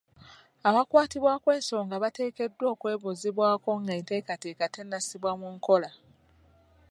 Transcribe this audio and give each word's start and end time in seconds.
Abakwatibwako 0.67 1.47
ensonga 1.57 1.95
bateekeddwa 2.03 2.65
okwebuuzibwako 2.73 3.69
nga 3.81 3.91
enteekateeka 3.99 4.65
tennasibwa 4.75 5.31
mu 5.39 5.47
nkola. 5.55 5.89